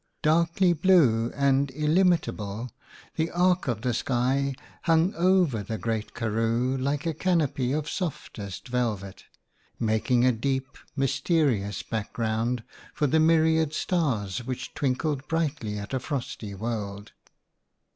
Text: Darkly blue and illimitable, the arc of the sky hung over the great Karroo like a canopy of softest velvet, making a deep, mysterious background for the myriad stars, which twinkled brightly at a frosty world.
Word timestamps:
Darkly 0.23 0.73
blue 0.73 1.31
and 1.35 1.69
illimitable, 1.69 2.71
the 3.17 3.29
arc 3.29 3.67
of 3.67 3.83
the 3.83 3.93
sky 3.93 4.55
hung 4.85 5.13
over 5.13 5.61
the 5.61 5.77
great 5.77 6.15
Karroo 6.15 6.75
like 6.75 7.05
a 7.05 7.13
canopy 7.13 7.71
of 7.71 7.87
softest 7.87 8.67
velvet, 8.67 9.25
making 9.79 10.25
a 10.25 10.31
deep, 10.31 10.75
mysterious 10.95 11.83
background 11.83 12.63
for 12.95 13.05
the 13.05 13.19
myriad 13.19 13.73
stars, 13.75 14.43
which 14.43 14.73
twinkled 14.73 15.27
brightly 15.27 15.77
at 15.77 15.93
a 15.93 15.99
frosty 15.99 16.55
world. 16.55 17.11